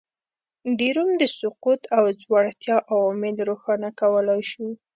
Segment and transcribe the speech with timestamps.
[0.77, 4.67] د روم د سقوط او ځوړتیا عوامل روښانه کولای شو